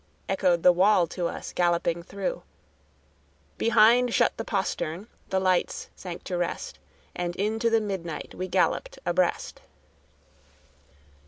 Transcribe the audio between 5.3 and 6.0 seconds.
lights